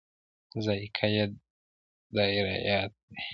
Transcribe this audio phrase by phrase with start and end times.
[0.65, 1.25] ذایقه یې
[2.15, 3.21] دای رایاد کړي.